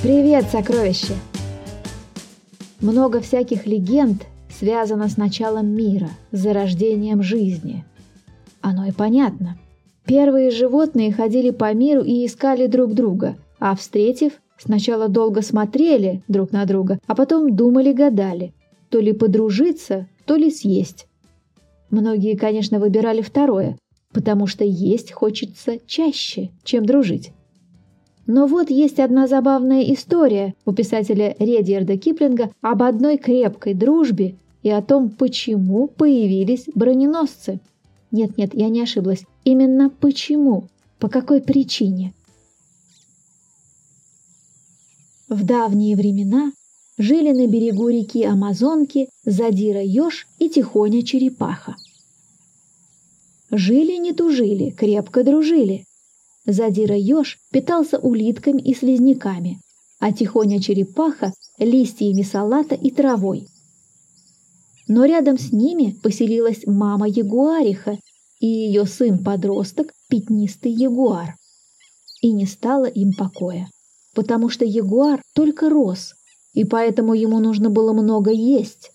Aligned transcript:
Привет, 0.00 0.44
сокровище! 0.44 1.14
Много 2.80 3.20
всяких 3.20 3.66
легенд 3.66 4.22
связано 4.48 5.08
с 5.08 5.16
началом 5.16 5.66
мира, 5.74 6.08
с 6.30 6.38
зарождением 6.38 7.20
жизни. 7.20 7.84
Оно 8.60 8.86
и 8.86 8.92
понятно. 8.92 9.58
Первые 10.06 10.52
животные 10.52 11.12
ходили 11.12 11.50
по 11.50 11.74
миру 11.74 12.02
и 12.02 12.24
искали 12.24 12.68
друг 12.68 12.94
друга, 12.94 13.34
а 13.58 13.74
встретив, 13.74 14.34
сначала 14.56 15.08
долго 15.08 15.42
смотрели 15.42 16.22
друг 16.28 16.52
на 16.52 16.64
друга, 16.64 17.00
а 17.08 17.16
потом 17.16 17.56
думали-гадали, 17.56 18.54
то 18.90 19.00
ли 19.00 19.12
подружиться, 19.12 20.06
то 20.26 20.36
ли 20.36 20.52
съесть. 20.52 21.08
Многие, 21.90 22.36
конечно, 22.36 22.78
выбирали 22.78 23.20
второе, 23.20 23.76
потому 24.12 24.46
что 24.46 24.62
есть 24.62 25.10
хочется 25.10 25.78
чаще, 25.88 26.50
чем 26.62 26.86
дружить. 26.86 27.32
Но 28.28 28.46
вот 28.46 28.68
есть 28.68 29.00
одна 29.00 29.26
забавная 29.26 29.82
история 29.94 30.54
у 30.66 30.72
писателя 30.72 31.34
Редьярда 31.38 31.96
Киплинга 31.96 32.52
об 32.60 32.82
одной 32.82 33.16
крепкой 33.16 33.72
дружбе 33.72 34.36
и 34.62 34.68
о 34.68 34.82
том, 34.82 35.08
почему 35.08 35.88
появились 35.88 36.66
броненосцы. 36.74 37.58
Нет-нет, 38.10 38.50
я 38.52 38.68
не 38.68 38.82
ошиблась. 38.82 39.24
Именно 39.44 39.88
почему? 39.88 40.68
По 40.98 41.08
какой 41.08 41.40
причине? 41.40 42.12
В 45.30 45.42
давние 45.46 45.96
времена 45.96 46.52
жили 46.98 47.32
на 47.32 47.46
берегу 47.46 47.88
реки 47.88 48.24
Амазонки 48.24 49.08
Задира 49.24 49.82
Ёж 49.82 50.26
и 50.38 50.50
Тихоня 50.50 51.02
Черепаха. 51.02 51.76
Жили 53.50 53.96
не 53.96 54.12
тужили, 54.12 54.68
крепко 54.68 55.24
дружили. 55.24 55.87
Задира 56.50 56.96
еж 56.96 57.38
питался 57.52 57.98
улитками 57.98 58.62
и 58.62 58.74
слизняками, 58.74 59.60
а 60.00 60.12
тихоня 60.14 60.62
черепаха– 60.62 61.34
листьями 61.58 62.22
салата 62.22 62.74
и 62.74 62.90
травой. 62.90 63.48
Но 64.86 65.04
рядом 65.04 65.36
с 65.36 65.52
ними 65.52 65.94
поселилась 66.02 66.62
мама 66.64 67.06
ягуариха 67.06 67.98
и 68.40 68.46
ее 68.46 68.86
сын-подросток– 68.86 69.92
пятнистый 70.08 70.72
ягуар. 70.72 71.34
И 72.22 72.32
не 72.32 72.46
стало 72.46 72.86
им 72.86 73.12
покоя, 73.12 73.68
потому 74.14 74.48
что 74.48 74.64
ягуар 74.64 75.20
только 75.34 75.68
рос, 75.68 76.14
и 76.54 76.64
поэтому 76.64 77.12
ему 77.12 77.40
нужно 77.40 77.68
было 77.68 77.92
много 77.92 78.30
есть. 78.30 78.90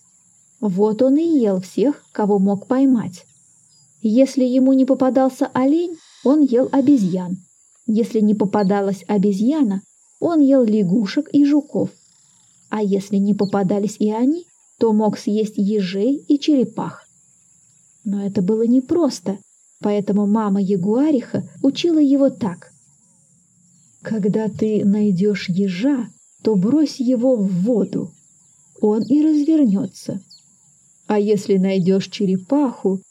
Вот 0.60 1.04
он 1.04 1.18
и 1.18 1.24
ел 1.24 1.62
всех, 1.62 2.04
кого 2.14 2.40
мог 2.40 2.66
поймать. 2.66 3.26
Если 4.02 4.44
ему 4.44 4.74
не 4.74 4.86
попадался 4.86 5.52
олень, 5.54 5.98
он 6.24 6.42
ел 6.42 6.70
обезьян. 6.72 7.38
Если 7.86 8.20
не 8.20 8.34
попадалась 8.34 9.04
обезьяна, 9.08 9.82
он 10.20 10.40
ел 10.40 10.64
лягушек 10.64 11.30
и 11.34 11.46
жуков. 11.46 11.90
А 12.70 12.82
если 12.82 13.18
не 13.18 13.34
попадались 13.34 13.98
и 14.00 14.12
они, 14.12 14.46
то 14.80 14.94
мог 14.94 15.18
съесть 15.18 15.58
ежей 15.58 16.16
и 16.28 16.40
черепах. 16.40 17.06
Но 18.04 18.26
это 18.26 18.42
было 18.42 18.64
непросто, 18.64 19.38
поэтому 19.80 20.26
мама 20.26 20.62
Ягуариха 20.62 21.48
учила 21.62 22.00
его 22.00 22.30
так. 22.30 22.72
«Когда 24.02 24.50
ты 24.50 24.84
найдешь 24.84 25.50
ежа, 25.50 26.10
то 26.42 26.56
брось 26.56 27.00
его 27.00 27.36
в 27.36 27.48
воду, 27.62 28.12
он 28.82 29.02
и 29.04 29.22
развернется. 29.22 30.22
А 31.08 31.18
если 31.20 31.58
найдешь 31.58 32.08
черепаху, 32.08 33.02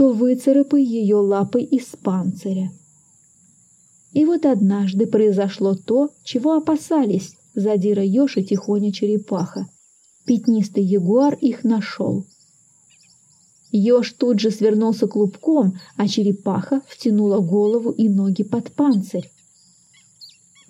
то 0.00 0.12
выцарапай 0.14 0.82
ее 0.82 1.16
лапой 1.16 1.62
из 1.62 1.88
панциря. 2.02 2.72
И 4.14 4.24
вот 4.24 4.46
однажды 4.46 5.06
произошло 5.06 5.74
то, 5.74 6.08
чего 6.24 6.54
опасались 6.54 7.34
задира 7.54 8.02
еж 8.02 8.38
и 8.38 8.42
тихоня 8.42 8.92
черепаха. 8.92 9.66
Пятнистый 10.24 10.84
ягуар 10.84 11.34
их 11.34 11.64
нашел. 11.64 12.24
Еж 13.72 14.14
тут 14.14 14.40
же 14.40 14.50
свернулся 14.50 15.06
клубком, 15.06 15.78
а 15.98 16.08
черепаха 16.08 16.80
втянула 16.88 17.40
голову 17.40 17.90
и 17.90 18.08
ноги 18.08 18.42
под 18.42 18.72
панцирь. 18.72 19.30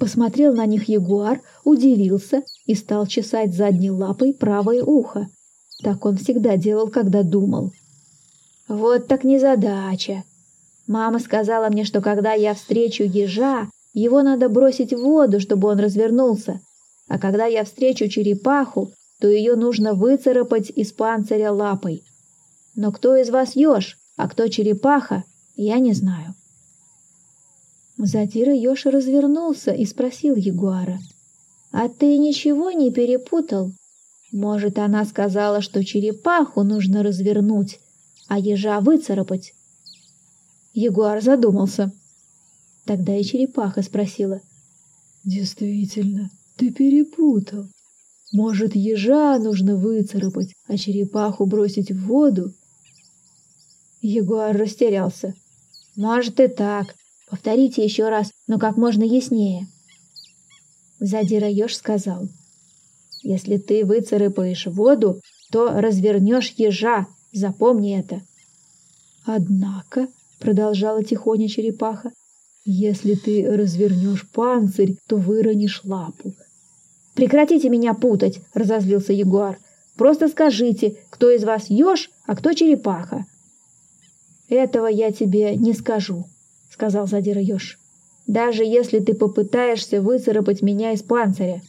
Посмотрел 0.00 0.56
на 0.56 0.66
них 0.66 0.88
ягуар, 0.88 1.40
удивился 1.62 2.42
и 2.66 2.74
стал 2.74 3.06
чесать 3.06 3.54
задней 3.54 3.92
лапой 3.92 4.34
правое 4.34 4.82
ухо. 4.82 5.28
Так 5.84 6.04
он 6.04 6.16
всегда 6.16 6.56
делал, 6.56 6.88
когда 6.88 7.22
думал. 7.22 7.70
Вот 8.70 9.08
так 9.08 9.24
незадача. 9.24 10.22
Мама 10.86 11.18
сказала 11.18 11.70
мне, 11.70 11.84
что 11.84 12.00
когда 12.00 12.34
я 12.34 12.54
встречу 12.54 13.02
ежа, 13.02 13.68
его 13.94 14.22
надо 14.22 14.48
бросить 14.48 14.92
в 14.92 15.02
воду, 15.02 15.40
чтобы 15.40 15.66
он 15.66 15.80
развернулся. 15.80 16.60
А 17.08 17.18
когда 17.18 17.46
я 17.46 17.64
встречу 17.64 18.06
черепаху, 18.06 18.92
то 19.20 19.26
ее 19.26 19.56
нужно 19.56 19.94
выцарапать 19.94 20.70
из 20.70 20.92
панциря 20.92 21.50
лапой. 21.50 22.04
Но 22.76 22.92
кто 22.92 23.16
из 23.16 23.30
вас 23.30 23.56
еж, 23.56 23.98
а 24.16 24.28
кто 24.28 24.46
черепаха, 24.46 25.24
я 25.56 25.80
не 25.80 25.92
знаю. 25.92 26.36
Затира 27.98 28.54
еж 28.54 28.86
развернулся 28.86 29.72
и 29.72 29.84
спросил 29.84 30.36
ягуара. 30.36 31.00
«А 31.72 31.88
ты 31.88 32.16
ничего 32.18 32.70
не 32.70 32.92
перепутал? 32.92 33.72
Может, 34.30 34.78
она 34.78 35.04
сказала, 35.06 35.60
что 35.60 35.84
черепаху 35.84 36.62
нужно 36.62 37.02
развернуть, 37.02 37.80
а 38.30 38.38
ежа 38.38 38.78
выцарапать. 38.80 39.54
Ягуар 40.72 41.20
задумался. 41.20 41.90
Тогда 42.84 43.16
и 43.16 43.24
черепаха 43.24 43.82
спросила. 43.82 44.40
«Действительно, 45.24 46.30
ты 46.56 46.70
перепутал. 46.70 47.66
Может, 48.32 48.76
ежа 48.76 49.36
нужно 49.38 49.74
выцарапать, 49.74 50.54
а 50.68 50.78
черепаху 50.78 51.44
бросить 51.44 51.90
в 51.90 52.06
воду?» 52.06 52.54
Ягуар 54.00 54.56
растерялся. 54.56 55.34
«Может 55.96 56.38
и 56.38 56.46
так. 56.46 56.94
Повторите 57.28 57.82
еще 57.82 58.08
раз, 58.10 58.30
но 58.46 58.60
как 58.60 58.76
можно 58.76 59.02
яснее». 59.02 59.66
Задира 61.00 61.48
еж 61.48 61.74
сказал. 61.74 62.28
«Если 63.24 63.56
ты 63.56 63.84
выцарапаешь 63.84 64.66
воду, 64.66 65.20
то 65.50 65.80
развернешь 65.80 66.54
ежа, 66.56 67.08
Запомни 67.32 67.98
это. 67.98 68.22
Однако, 69.24 70.08
продолжала 70.38 71.04
тихоня 71.04 71.48
черепаха, 71.48 72.12
если 72.64 73.14
ты 73.14 73.46
развернешь 73.50 74.28
панцирь, 74.28 74.96
то 75.06 75.16
выронишь 75.16 75.82
лапу. 75.84 76.34
Прекратите 77.14 77.68
меня 77.68 77.94
путать, 77.94 78.40
разозлился 78.54 79.12
ягуар. 79.12 79.58
Просто 79.96 80.28
скажите, 80.28 80.96
кто 81.10 81.30
из 81.30 81.44
вас 81.44 81.68
еж, 81.68 82.10
а 82.26 82.34
кто 82.36 82.52
черепаха. 82.52 83.26
Этого 84.48 84.86
я 84.86 85.12
тебе 85.12 85.56
не 85.56 85.72
скажу, 85.74 86.24
сказал 86.70 87.06
задира 87.06 87.40
еж. 87.40 87.78
Даже 88.26 88.64
если 88.64 89.00
ты 89.00 89.14
попытаешься 89.14 90.00
выцарапать 90.00 90.62
меня 90.62 90.92
из 90.92 91.02
панциря. 91.02 91.62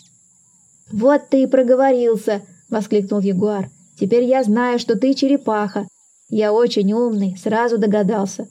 Вот 0.92 1.30
ты 1.30 1.44
и 1.44 1.48
проговорился, 1.48 2.42
воскликнул 2.70 3.20
ягуар. 3.20 3.70
Теперь 4.02 4.24
я 4.24 4.44
знаю, 4.44 4.80
что 4.80 4.98
ты 4.98 5.14
черепаха. 5.14 5.88
Я 6.28 6.54
очень 6.54 6.92
умный, 6.92 7.38
сразу 7.38 7.78
догадался. 7.78 8.48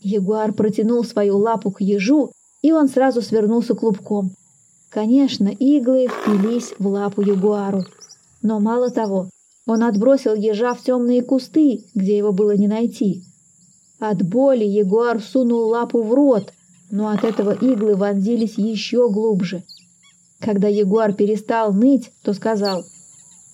Ягуар 0.00 0.52
протянул 0.52 1.04
свою 1.04 1.38
лапу 1.38 1.70
к 1.70 1.80
ежу, 1.80 2.32
и 2.60 2.72
он 2.72 2.88
сразу 2.88 3.22
свернулся 3.22 3.76
клубком. 3.76 4.32
Конечно, 4.90 5.46
иглы 5.46 6.08
впились 6.08 6.74
в 6.76 6.88
лапу 6.88 7.22
ягуару. 7.22 7.84
Но 8.42 8.58
мало 8.58 8.90
того, 8.90 9.30
он 9.64 9.84
отбросил 9.84 10.34
ежа 10.34 10.74
в 10.74 10.82
темные 10.82 11.22
кусты, 11.22 11.84
где 11.94 12.18
его 12.18 12.32
было 12.32 12.56
не 12.56 12.66
найти. 12.66 13.22
От 14.00 14.28
боли 14.28 14.64
ягуар 14.64 15.22
сунул 15.22 15.68
лапу 15.68 16.02
в 16.02 16.12
рот, 16.12 16.52
но 16.90 17.10
от 17.10 17.22
этого 17.22 17.52
иглы 17.52 17.94
вонзились 17.94 18.58
еще 18.58 19.08
глубже. 19.08 19.62
Когда 20.40 20.66
ягуар 20.66 21.12
перестал 21.12 21.72
ныть, 21.72 22.10
то 22.24 22.32
сказал— 22.32 22.84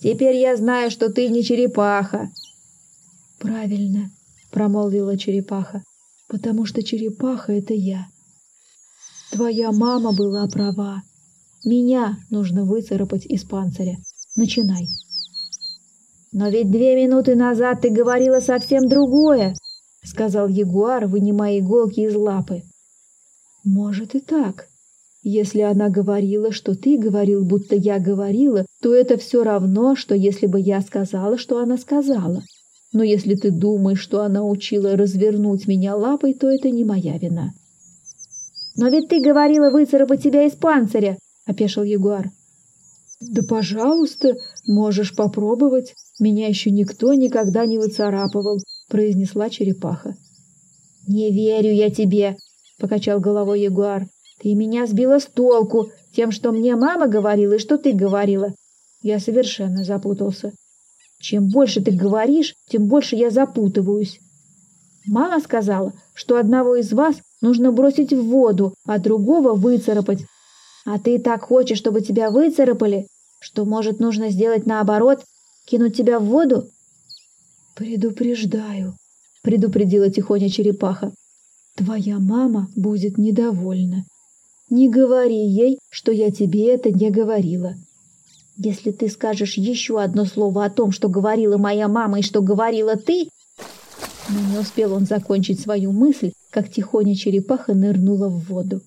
Теперь 0.05 0.35
я 0.35 0.55
знаю, 0.55 0.91
что 0.91 1.11
ты 1.11 1.29
не 1.29 1.43
черепаха. 1.43 2.29
Правильно, 3.39 4.11
промолвила 4.51 5.17
черепаха, 5.17 5.81
потому 6.27 6.67
что 6.67 6.83
черепаха— 6.83 7.51
это 7.53 7.73
я. 7.73 8.05
Твоя 9.31 9.71
мама 9.71 10.13
была 10.13 10.47
права. 10.47 11.01
Меня 11.65 12.19
нужно 12.29 12.65
выцарапать 12.65 13.25
из 13.25 13.45
панциря. 13.45 13.97
Начинай. 14.35 14.85
Но 16.31 16.49
ведь 16.49 16.69
две 16.69 16.95
минуты 17.03 17.33
назад 17.33 17.81
ты 17.81 17.89
говорила 17.89 18.41
совсем 18.41 18.87
другое, 18.87 19.55
сказал 20.03 20.47
ягуар, 20.47 21.07
вынимая 21.07 21.57
иголки 21.57 22.01
из 22.01 22.13
лапы. 22.13 22.61
Может 23.63 24.13
и 24.13 24.19
так, 24.19 24.67
если 25.27 25.61
она 25.61 25.89
говорила, 25.89 26.51
что 26.51 26.75
ты 26.75 26.99
говорил, 26.99 27.43
будто 27.43 27.75
я 27.75 27.97
говорила, 27.97 28.65
то 28.79 28.93
это 28.93 29.17
все 29.17 29.43
равно, 29.43 29.95
что 29.95 30.13
если 30.13 30.45
бы 30.45 30.59
я 30.59 30.81
сказала, 30.81 31.39
что 31.39 31.57
она 31.57 31.77
сказала. 31.77 32.43
Но 32.93 33.01
если 33.01 33.33
ты 33.33 33.49
думаешь, 33.49 33.99
что 33.99 34.21
она 34.21 34.43
учила 34.43 34.95
развернуть 34.95 35.67
меня 35.67 35.95
лапой, 35.95 36.35
то 36.35 36.47
это 36.47 36.69
не 36.69 36.83
моя 36.83 37.17
вина. 37.17 37.53
Но 38.77 38.89
ведь 38.89 39.09
ты 39.09 39.19
говорила 39.19 39.71
выцарапать 39.71 40.21
тебя 40.21 40.43
из 40.43 40.53
панциря,— 40.53 41.17
опешил 41.47 41.81
ягуар. 41.81 42.29
«Да, 43.19 43.41
пожалуйста, 43.49 44.35
можешь 44.67 45.15
попробовать. 45.15 45.95
Меня 46.19 46.47
еще 46.47 46.69
никто 46.69 47.15
никогда 47.15 47.65
не 47.65 47.79
выцарапывал»,— 47.79 48.59
произнесла 48.89 49.49
черепаха. 49.49 50.15
«Не 51.07 51.31
верю 51.31 51.73
я 51.73 51.89
тебе»,— 51.89 52.37
покачал 52.79 53.19
головой 53.19 53.61
ягуар. 53.61 54.07
«Ты 54.39 54.53
меня 54.53 54.85
сбила 54.85 55.19
с 55.19 55.25
толку 55.25 55.91
тем, 56.15 56.31
что 56.31 56.51
мне 56.51 56.75
мама 56.75 57.07
говорила 57.07 57.53
и 57.53 57.59
что 57.59 57.77
ты 57.77 57.93
говорила. 57.93 58.53
Я 59.01 59.19
совершенно 59.19 59.83
запутался. 59.83 60.53
Чем 61.19 61.47
больше 61.47 61.81
ты 61.81 61.91
говоришь, 61.91 62.55
тем 62.69 62.87
больше 62.87 63.15
я 63.15 63.29
запутываюсь. 63.29 64.19
Мама 65.05 65.39
сказала, 65.39 65.93
что 66.13 66.37
одного 66.37 66.75
из 66.75 66.91
вас 66.91 67.17
нужно 67.41 67.71
бросить 67.71 68.11
в 68.11 68.23
воду, 68.23 68.73
а 68.85 68.97
другого 68.99 69.53
выцарапать. 69.53 70.25
А 70.85 70.99
ты 70.99 71.19
так 71.19 71.43
хочешь, 71.43 71.77
чтобы 71.77 72.01
тебя 72.01 72.29
выцарапали, 72.29 73.07
что, 73.39 73.65
может, 73.65 73.99
нужно 73.99 74.29
сделать 74.29 74.65
наоборот, 74.65 75.23
кинуть 75.65 75.95
тебя 75.95 76.19
в 76.19 76.25
воду? 76.25 76.69
Предупреждаю, 77.75 78.95
предупредила 79.43 80.09
тихоня 80.09 80.49
черепаха. 80.49 81.11
Твоя 81.75 82.19
мама 82.19 82.69
будет 82.75 83.17
недовольна. 83.17 84.05
Не 84.69 84.89
говори 84.89 85.47
ей, 85.47 85.79
что 85.89 86.11
я 86.11 86.31
тебе 86.31 86.73
это 86.73 86.91
не 86.91 87.11
говорила. 87.11 87.75
Если 88.57 88.91
ты 88.91 89.09
скажешь 89.09 89.57
еще 89.57 90.01
одно 90.01 90.25
слово 90.25 90.65
о 90.65 90.69
том, 90.69 90.91
что 90.91 91.09
говорила 91.09 91.57
моя 91.57 91.87
мама 91.87 92.19
и 92.19 92.23
что 92.23 92.41
говорила 92.41 92.95
ты, 92.95 93.29
но 94.29 94.39
не 94.51 94.57
успел 94.57 94.93
он 94.93 95.05
закончить 95.05 95.59
свою 95.59 95.91
мысль, 95.91 96.31
как 96.49 96.71
тихоня 96.71 97.15
черепаха 97.15 97.73
нырнула 97.73 98.27
в 98.27 98.45
воду. 98.47 98.81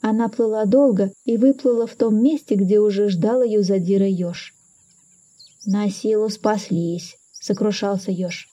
Она 0.00 0.28
плыла 0.28 0.64
долго 0.64 1.12
и 1.24 1.36
выплыла 1.36 1.86
в 1.86 1.94
том 1.94 2.22
месте, 2.22 2.54
где 2.54 2.78
уже 2.78 3.08
ждал 3.08 3.42
ее 3.42 3.62
задира 3.62 4.06
еж. 4.06 4.54
«На 5.66 5.90
силу 5.90 6.30
спаслись»,— 6.30 7.16
сокрушался 7.32 8.12
еж. 8.12 8.48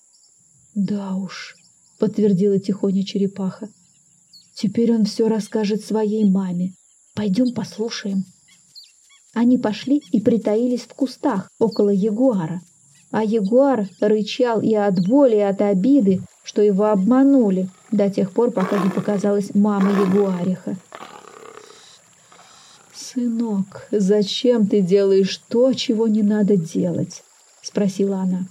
«Да 0.73 1.15
уж»,— 1.15 1.55
подтвердила 1.99 2.59
тихоня 2.59 3.05
черепаха. 3.05 3.69
«Теперь 4.55 4.93
он 4.93 5.05
все 5.05 5.27
расскажет 5.27 5.83
своей 5.83 6.25
маме. 6.25 6.73
Пойдем 7.13 7.53
послушаем». 7.53 8.25
Они 9.35 9.57
пошли 9.57 10.01
и 10.11 10.21
притаились 10.21 10.83
в 10.83 10.93
кустах 10.93 11.49
около 11.59 11.89
ягуара, 11.89 12.61
а 13.11 13.23
ягуар 13.23 13.87
рычал 13.99 14.61
и 14.61 14.73
от 14.73 15.05
боли, 15.05 15.35
и 15.35 15.41
от 15.41 15.61
обиды, 15.61 16.21
что 16.43 16.61
его 16.61 16.85
обманули, 16.85 17.69
до 17.91 18.09
тех 18.09 18.31
пор, 18.31 18.51
пока 18.51 18.81
не 18.81 18.89
показалась 18.89 19.53
мама 19.53 19.91
ягуариха. 19.91 20.77
«Сынок, 22.93 23.87
зачем 23.91 24.67
ты 24.67 24.81
делаешь 24.81 25.41
то, 25.49 25.73
чего 25.73 26.07
не 26.07 26.23
надо 26.23 26.55
делать?»— 26.55 27.23
спросила 27.61 28.19
она. 28.19 28.45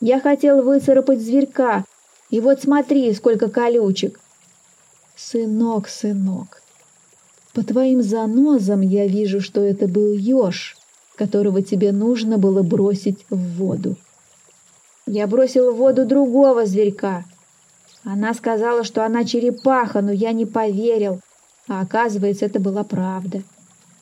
«Я 0.00 0.20
хотел 0.20 0.62
выцарапать 0.62 1.20
зверька, 1.20 1.84
и 2.30 2.40
вот 2.40 2.62
смотри, 2.62 3.12
сколько 3.14 3.48
колючек!» 3.48 4.21
«Сынок, 5.16 5.88
сынок, 5.88 6.62
по 7.52 7.62
твоим 7.62 8.02
занозам 8.02 8.80
я 8.80 9.06
вижу, 9.06 9.40
что 9.42 9.60
это 9.60 9.86
был 9.86 10.14
еж, 10.14 10.76
которого 11.16 11.60
тебе 11.62 11.92
нужно 11.92 12.38
было 12.38 12.62
бросить 12.62 13.26
в 13.28 13.36
воду. 13.58 13.96
Я 15.06 15.26
бросил 15.26 15.72
в 15.72 15.76
воду 15.76 16.06
другого 16.06 16.64
зверька. 16.64 17.24
Она 18.04 18.32
сказала, 18.32 18.84
что 18.84 19.04
она 19.04 19.24
черепаха, 19.24 20.00
но 20.00 20.12
я 20.12 20.32
не 20.32 20.46
поверил. 20.46 21.20
А 21.68 21.82
оказывается, 21.82 22.46
это 22.46 22.58
была 22.58 22.84
правда. 22.84 23.42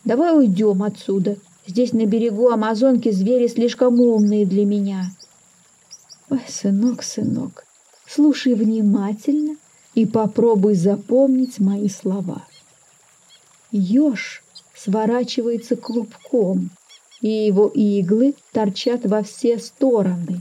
Давай 0.05 0.37
уйдем 0.37 0.83
отсюда. 0.83 1.37
Здесь 1.67 1.93
на 1.93 2.07
берегу 2.07 2.49
Амазонки 2.51 3.11
звери 3.11 3.49
слишком 3.49 4.01
умные 4.01 4.47
для 4.47 4.65
меня. 4.65 5.07
Ой, 6.31 6.41
сынок, 6.47 7.03
сынок, 7.03 7.65
слушай 8.07 8.55
внимательно 8.55 9.57
и 9.95 10.07
попробуй 10.07 10.75
запомнить 10.75 11.59
мои 11.59 11.89
слова. 11.89 12.45
Ёж 13.73 14.43
сворачивается 14.75 15.77
клубком, 15.77 16.71
и 17.21 17.29
его 17.29 17.69
иглы 17.69 18.35
торчат 18.53 19.05
во 19.05 19.23
все 19.23 19.59
стороны. 19.59 20.41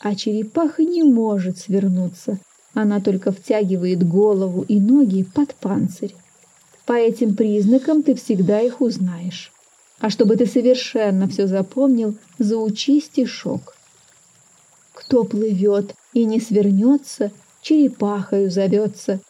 А 0.00 0.14
черепаха 0.14 0.82
не 0.82 1.02
может 1.02 1.58
свернуться, 1.58 2.38
она 2.72 3.00
только 3.00 3.32
втягивает 3.32 4.06
голову 4.06 4.62
и 4.62 4.80
ноги 4.80 5.24
под 5.24 5.54
панцирь. 5.54 6.14
По 6.86 6.92
этим 6.92 7.36
признакам 7.36 8.02
ты 8.02 8.14
всегда 8.14 8.60
их 8.60 8.80
узнаешь. 8.80 9.52
А 10.00 10.10
чтобы 10.10 10.36
ты 10.36 10.46
совершенно 10.46 11.28
все 11.28 11.46
запомнил, 11.46 12.16
заучи 12.38 13.00
стишок. 13.00 13.74
Кто 14.94 15.24
плывет 15.24 15.94
и 16.12 16.24
не 16.24 16.40
свернется, 16.40 17.32
черепахою 17.62 18.50
зовется. 18.50 19.20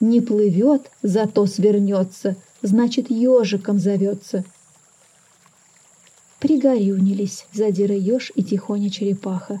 Не 0.00 0.20
плывет, 0.20 0.90
зато 1.02 1.46
свернется, 1.46 2.36
значит, 2.62 3.10
ежиком 3.10 3.78
зовется. 3.78 4.44
Пригорюнились 6.38 7.46
задира 7.52 7.96
еж 7.96 8.30
и 8.34 8.44
тихоня 8.44 8.90
черепаха. 8.90 9.60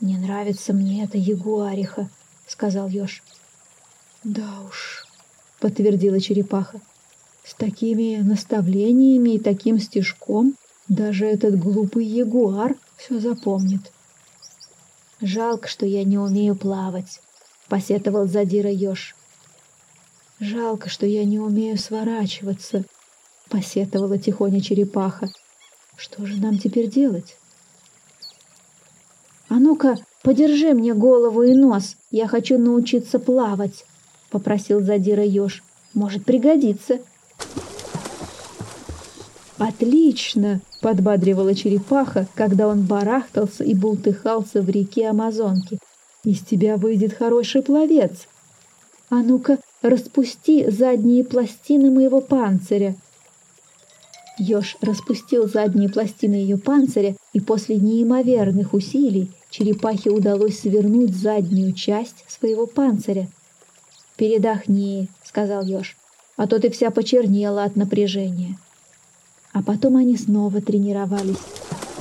«Не 0.00 0.18
нравится 0.18 0.74
мне 0.74 1.04
эта 1.04 1.16
ягуариха»,— 1.16 2.10
сказал 2.46 2.88
еж. 2.88 3.22
«Да 4.22 4.60
уж»,— 4.68 5.06
подтвердила 5.60 6.20
черепаха. 6.20 6.80
«С 7.44 7.54
такими 7.54 8.16
наставлениями 8.16 9.36
и 9.36 9.38
таким 9.38 9.78
стежком 9.78 10.54
даже 10.88 11.24
этот 11.24 11.58
глупый 11.58 12.04
ягуар 12.04 12.76
все 12.98 13.18
запомнит». 13.18 13.90
«Жалко, 15.22 15.66
что 15.66 15.86
я 15.86 16.04
не 16.04 16.18
умею 16.18 16.56
плавать»,— 16.56 17.22
посетовал 17.68 18.26
задира 18.26 18.70
еж. 18.70 19.14
«Жалко, 20.40 20.88
что 20.88 21.06
я 21.06 21.24
не 21.24 21.38
умею 21.38 21.78
сворачиваться»,— 21.78 22.84
посетовала 23.48 24.18
тихоня 24.18 24.60
черепаха. 24.60 25.28
Что 25.96 26.26
же 26.26 26.36
нам 26.40 26.58
теперь 26.58 26.88
делать? 26.88 27.38
«А 29.48 29.54
ну-ка, 29.54 29.96
подержи 30.22 30.74
мне 30.74 30.92
голову 30.92 31.42
и 31.42 31.54
нос, 31.54 31.96
я 32.10 32.26
хочу 32.26 32.58
научиться 32.58 33.18
плавать»,— 33.18 33.86
попросил 34.30 34.80
задира 34.80 35.22
еж. 35.22 35.62
«Может 35.94 36.24
пригодится». 36.24 36.98
«Отлично!»— 39.56 40.60
подбадривала 40.82 41.54
черепаха, 41.54 42.26
когда 42.34 42.68
он 42.68 42.82
барахтался 42.82 43.64
и 43.64 43.74
бултыхался 43.74 44.60
в 44.60 44.68
реке 44.68 45.08
Амазонки. 45.08 45.78
«Из 46.26 46.40
тебя 46.40 46.76
выйдет 46.76 47.12
хороший 47.12 47.62
пловец!» 47.62 48.26
«А 49.10 49.22
ну-ка, 49.22 49.60
распусти 49.80 50.68
задние 50.68 51.22
пластины 51.22 51.88
моего 51.88 52.20
панциря!» 52.20 52.96
Ёж 54.36 54.76
распустил 54.80 55.48
задние 55.48 55.88
пластины 55.88 56.34
ее 56.34 56.58
панциря, 56.58 57.14
и 57.32 57.38
после 57.38 57.76
неимоверных 57.76 58.74
усилий 58.74 59.30
черепахе 59.50 60.10
удалось 60.10 60.58
свернуть 60.58 61.14
заднюю 61.14 61.72
часть 61.74 62.24
своего 62.26 62.66
панциря. 62.66 63.28
«Передохни»,— 64.16 65.08
сказал 65.22 65.64
Ёж,— 65.64 65.96
«а 66.36 66.48
то 66.48 66.58
ты 66.58 66.70
вся 66.70 66.90
почернела 66.90 67.62
от 67.62 67.76
напряжения». 67.76 68.58
А 69.52 69.62
потом 69.62 69.96
они 69.96 70.16
снова 70.16 70.60
тренировались. 70.60 71.38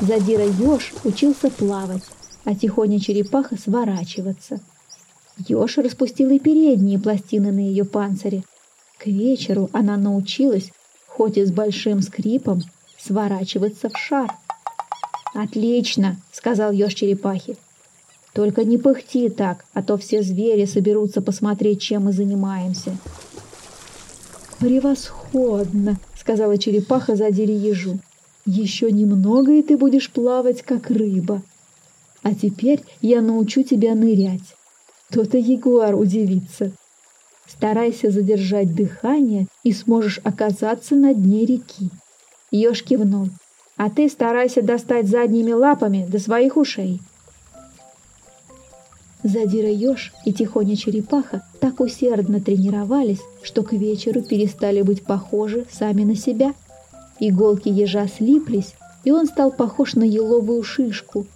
Задира 0.02 0.46
Ёж 0.46 0.94
учился 1.04 1.52
плавать, 1.52 2.04
а 2.46 2.56
Тихоня 2.56 3.00
черепаха 3.00 3.58
сворачиваться. 3.58 4.62
Ёж 5.50 5.78
распустил 5.78 6.30
и 6.30 6.40
передние 6.40 7.00
пластины 7.00 7.52
на 7.52 7.60
ее 7.60 7.84
панцире. 7.84 8.44
К 8.98 9.08
вечеру 9.08 9.70
она 9.74 9.98
научилась 9.98 10.72
хоть 11.08 11.38
и 11.38 11.46
с 11.46 11.52
большим 11.52 12.02
скрипом, 12.02 12.62
сворачиваться 12.98 13.90
в 13.90 13.98
шар. 13.98 14.32
«Отлично!»— 15.34 16.18
сказал 16.32 16.72
еж 16.72 16.94
черепахи. 16.94 17.58
«Только 18.34 18.64
не 18.64 18.78
пыхти 18.78 19.30
так, 19.30 19.66
а 19.74 19.82
то 19.82 19.98
все 19.98 20.22
звери 20.22 20.66
соберутся 20.66 21.22
посмотреть, 21.22 21.82
чем 21.82 22.06
мы 22.06 22.12
занимаемся». 22.12 22.98
«Превосходно!»— 24.60 25.98
сказала 26.20 26.58
черепаха 26.58 27.16
задери 27.16 27.54
ежу. 27.54 28.00
«Еще 28.46 28.92
немного, 28.92 29.54
и 29.54 29.62
ты 29.62 29.78
будешь 29.78 30.12
плавать, 30.12 30.62
как 30.62 30.90
рыба. 30.90 31.42
А 32.26 32.34
теперь 32.34 32.82
я 33.02 33.22
научу 33.22 33.62
тебя 33.62 33.94
нырять. 33.94 34.56
То-то 35.12 35.38
ягуар 35.38 35.96
удивится». 35.96 36.72
Старайся 37.48 38.10
задержать 38.10 38.74
дыхание 38.74 39.46
и 39.64 39.72
сможешь 39.72 40.20
оказаться 40.24 40.96
на 40.96 41.14
дне 41.14 41.46
реки. 41.46 41.92
Ёж 42.50 42.82
кивнул. 42.84 43.30
А 43.78 43.92
ты 43.92 44.10
старайся 44.10 44.64
достать 44.64 45.08
задними 45.08 45.52
лапами 45.52 46.08
до 46.10 46.18
своих 46.18 46.58
ушей. 46.58 47.00
Задира 49.22 49.70
еж 49.70 50.12
и 50.26 50.34
тихоня 50.34 50.76
черепаха 50.76 51.44
так 51.60 51.80
усердно 51.80 52.40
тренировались, 52.40 53.22
что 53.44 53.62
к 53.62 53.74
вечеру 53.74 54.24
перестали 54.24 54.82
быть 54.82 55.04
похожи 55.04 55.66
сами 55.72 56.04
на 56.04 56.16
себя. 56.16 56.56
Иголки 57.20 57.70
ежа 57.70 58.08
слиплись, 58.08 58.74
и 59.04 59.12
он 59.12 59.28
стал 59.28 59.52
похож 59.52 59.94
на 59.94 60.04
еловую 60.04 60.64
шишку, 60.64 61.28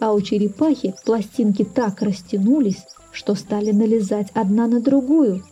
а 0.00 0.12
у 0.12 0.20
черепахи 0.20 0.94
пластинки 1.04 1.64
так 1.64 2.02
растянулись, 2.02 2.84
что 3.12 3.34
стали 3.34 3.70
налезать 3.70 4.28
одна 4.34 4.66
на 4.66 4.80
другую. 4.80 5.44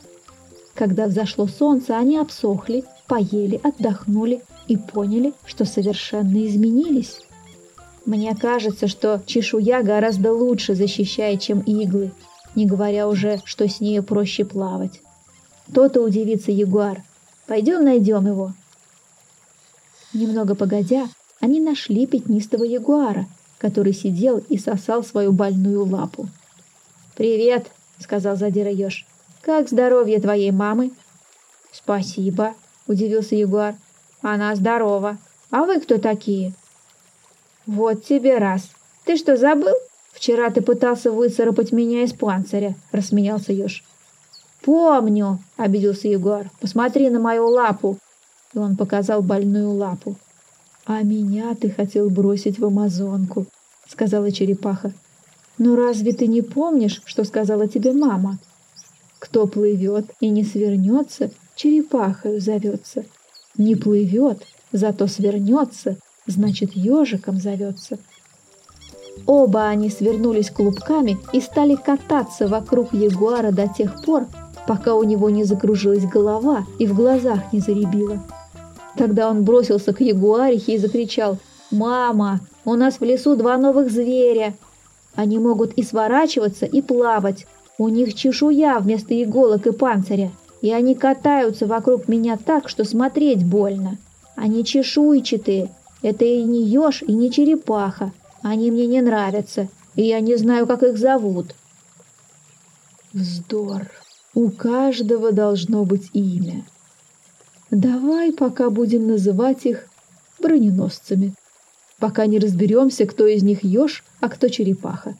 Когда 0.74 1.06
взошло 1.06 1.46
солнце, 1.46 1.96
они 1.96 2.18
обсохли, 2.18 2.84
поели, 3.06 3.60
отдохнули 3.62 4.42
и 4.68 4.76
поняли, 4.76 5.32
что 5.44 5.64
совершенно 5.64 6.46
изменились. 6.46 7.20
Мне 8.04 8.34
кажется, 8.34 8.88
что 8.88 9.22
чешуя 9.26 9.82
гораздо 9.82 10.32
лучше 10.32 10.74
защищает, 10.74 11.40
чем 11.40 11.60
иглы, 11.60 12.10
не 12.54 12.66
говоря 12.66 13.08
уже, 13.08 13.40
что 13.44 13.68
с 13.68 13.80
нею 13.80 14.02
проще 14.02 14.44
плавать. 14.44 15.00
То-то 15.72 16.02
удивится 16.02 16.50
ягуар. 16.50 17.02
Пойдем 17.46 17.84
найдем 17.84 18.26
его. 18.26 18.52
Немного 20.12 20.54
погодя, 20.54 21.08
они 21.40 21.60
нашли 21.60 22.06
пятнистого 22.06 22.64
ягуара, 22.64 23.26
который 23.62 23.92
сидел 23.92 24.42
и 24.48 24.58
сосал 24.58 25.04
свою 25.04 25.30
больную 25.30 25.86
лапу. 25.86 26.28
«Привет»,— 27.16 27.70
сказал 28.00 28.36
задира 28.36 28.70
еж. 28.70 29.06
«Как 29.40 29.68
здоровье 29.68 30.20
твоей 30.20 30.50
мамы?» 30.50 30.90
«Спасибо»,— 31.70 32.54
удивился 32.88 33.36
ягуар. 33.36 33.76
«Она 34.20 34.56
здорова. 34.56 35.16
А 35.52 35.62
вы 35.62 35.80
кто 35.80 35.98
такие?» 35.98 36.54
«Вот 37.64 38.04
тебе 38.04 38.38
раз. 38.38 38.68
Ты 39.04 39.16
что, 39.16 39.36
забыл? 39.36 39.74
Вчера 40.12 40.50
ты 40.50 40.60
пытался 40.60 41.12
выцарапать 41.12 41.70
меня 41.70 42.02
из 42.02 42.12
панциря»,— 42.12 42.74
рассмеялся 42.90 43.52
еж. 43.52 43.84
«Помню»,— 44.62 45.38
обиделся 45.56 46.08
Егор. 46.08 46.50
«Посмотри 46.60 47.10
на 47.10 47.20
мою 47.20 47.46
лапу». 47.46 47.96
И 48.54 48.58
он 48.58 48.76
показал 48.76 49.22
больную 49.22 49.70
лапу. 49.70 50.16
«А 50.84 51.02
меня 51.02 51.54
ты 51.54 51.70
хотел 51.70 52.10
бросить 52.10 52.58
в 52.58 52.64
Амазонку»,— 52.64 53.46
сказала 53.92 54.32
черепаха. 54.32 54.92
«Но 55.58 55.76
разве 55.76 56.12
ты 56.12 56.26
не 56.26 56.42
помнишь, 56.42 57.02
что 57.04 57.24
сказала 57.24 57.68
тебе 57.68 57.92
мама? 57.92 58.38
Кто 59.18 59.46
плывет 59.46 60.06
и 60.20 60.30
не 60.30 60.42
свернется, 60.42 61.30
черепахою 61.54 62.40
зовется. 62.40 63.04
Не 63.56 63.76
плывет, 63.76 64.42
зато 64.72 65.06
свернется, 65.06 65.98
значит, 66.26 66.72
ежиком 66.72 67.38
зовется. 67.38 67.98
Оба 69.26 69.68
они 69.68 69.90
свернулись 69.90 70.50
клубками 70.50 71.18
и 71.32 71.40
стали 71.40 71.76
кататься 71.76 72.48
вокруг 72.48 72.94
ягуара 72.94 73.52
до 73.52 73.68
тех 73.68 74.02
пор, 74.04 74.26
пока 74.66 74.94
у 74.94 75.04
него 75.04 75.28
не 75.30 75.44
закружилась 75.44 76.06
голова 76.06 76.64
и 76.78 76.86
в 76.86 76.94
глазах 76.94 77.52
не 77.52 77.60
заребило. 77.60 78.22
Тогда 78.96 79.30
он 79.30 79.44
бросился 79.44 79.92
к 79.92 80.00
ягуарихе 80.00 80.74
и 80.74 80.78
закричал 80.78 81.38
«Мама, 81.72 82.40
у 82.66 82.74
нас 82.74 83.00
в 83.00 83.02
лесу 83.02 83.34
два 83.34 83.56
новых 83.56 83.90
зверя! 83.90 84.54
Они 85.14 85.38
могут 85.38 85.72
и 85.72 85.82
сворачиваться, 85.82 86.66
и 86.66 86.82
плавать. 86.82 87.46
У 87.78 87.88
них 87.88 88.14
чешуя 88.14 88.78
вместо 88.78 89.20
иголок 89.20 89.66
и 89.66 89.72
панциря, 89.72 90.30
и 90.60 90.70
они 90.70 90.94
катаются 90.94 91.66
вокруг 91.66 92.08
меня 92.08 92.36
так, 92.36 92.68
что 92.68 92.84
смотреть 92.84 93.44
больно. 93.44 93.96
Они 94.36 94.64
чешуйчатые, 94.64 95.70
это 96.02 96.26
и 96.26 96.42
не 96.42 96.62
еж, 96.64 97.02
и 97.02 97.12
не 97.12 97.30
черепаха. 97.30 98.12
Они 98.42 98.70
мне 98.70 98.86
не 98.86 99.00
нравятся, 99.00 99.68
и 99.94 100.02
я 100.02 100.20
не 100.20 100.36
знаю, 100.36 100.66
как 100.66 100.82
их 100.82 100.98
зовут. 100.98 101.54
Вздор. 103.14 103.90
У 104.34 104.50
каждого 104.50 105.32
должно 105.32 105.84
быть 105.84 106.10
имя. 106.12 106.64
Давай 107.70 108.32
пока 108.32 108.68
будем 108.68 109.06
называть 109.06 109.64
их 109.64 109.86
броненосцами, 110.40 111.34
пока 112.02 112.26
не 112.26 112.40
разберемся, 112.40 113.06
кто 113.06 113.28
из 113.28 113.44
них 113.44 113.62
еж, 113.62 114.02
а 114.18 114.28
кто 114.28 114.48
черепаха. 114.48 115.14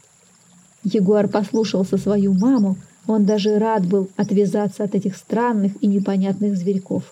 Егуар 0.82 1.28
послушался 1.28 1.96
свою 1.96 2.32
маму, 2.32 2.76
он 3.06 3.24
даже 3.24 3.60
рад 3.60 3.86
был 3.86 4.08
отвязаться 4.16 4.82
от 4.82 4.96
этих 4.96 5.14
странных 5.14 5.74
и 5.80 5.86
непонятных 5.86 6.56
зверьков. 6.56 7.04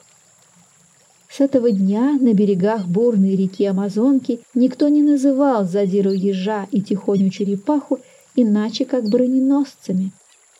С 1.28 1.38
этого 1.38 1.70
дня 1.70 2.18
на 2.20 2.34
берегах 2.34 2.88
бурной 2.88 3.36
реки 3.36 3.64
Амазонки 3.64 4.40
никто 4.54 4.88
не 4.88 5.02
называл 5.02 5.64
задиру 5.64 6.10
ежа 6.10 6.66
и 6.72 6.82
тихоню 6.82 7.30
черепаху 7.30 8.00
иначе 8.34 8.84
как 8.84 9.08
броненосцами. 9.08 10.10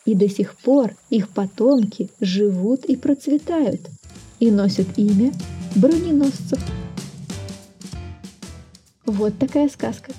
И 0.05 0.15
до 0.15 0.29
сих 0.29 0.55
пор 0.55 0.95
их 1.09 1.27
потомки 1.27 2.09
живут 2.21 2.85
и 2.85 2.95
процветают, 2.95 3.81
и 4.39 4.49
носят 4.49 4.87
имя 4.95 5.33
броненосцев. 5.75 6.59
Вот 9.11 9.37
такая 9.37 9.67
сказка. 9.67 10.13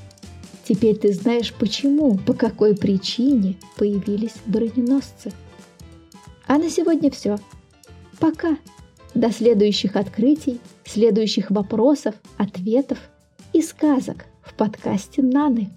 Теперь 0.68 0.96
ты 0.96 1.14
знаешь, 1.14 1.54
почему, 1.54 2.18
по 2.18 2.34
какой 2.34 2.76
причине 2.76 3.56
появились 3.78 4.34
броненосцы. 4.44 5.32
А 6.46 6.58
на 6.58 6.68
сегодня 6.68 7.10
все. 7.10 7.38
Пока. 8.20 8.58
До 9.14 9.32
следующих 9.32 9.96
открытий, 9.96 10.60
следующих 10.84 11.50
вопросов, 11.50 12.14
ответов 12.36 12.98
и 13.54 13.62
сказок 13.62 14.26
в 14.42 14.52
подкасте 14.54 15.22
«Наны». 15.22 15.70